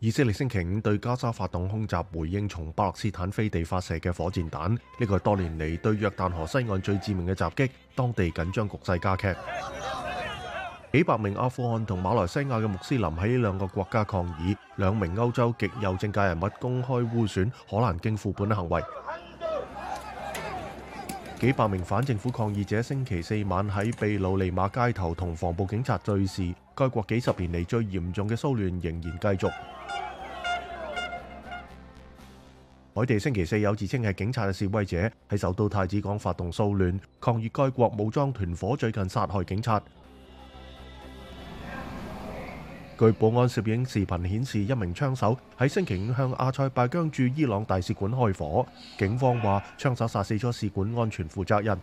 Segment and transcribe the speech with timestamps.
[0.00, 9.26] 以色列星期五对加沙发动空袭，回应从巴勒斯坦飞地发射嘅火箭弹，呢个系多年嚟对约旦河西岸最致命嘅袭击，当地紧张局势加剧。
[10.92, 18.80] 几百名阿富汗同马来西亚嘅穆斯林喺呢两个国家抗议，两名欧洲极右政界人物公开污损可兰经副本嘅行为。
[21.40, 29.02] 几百名反政府抗议者星期四晚喺秘鲁利马街头同防暴警察对峙，该国几十年嚟最严重嘅骚乱仍然
[29.40, 29.52] 继续。
[32.98, 34.98] 海地星期四有自称系警察嘅示威者
[35.28, 39.80] 喺首都太子港发动骚乱，抗议该国武装团伙最近杀害警察。
[42.98, 48.66] 据保安摄影视频显示，一名枪手喺星期五向阿塞拜疆驻伊朗大使馆开火，
[48.98, 51.78] 警方话枪手杀死咗使馆安全负责人。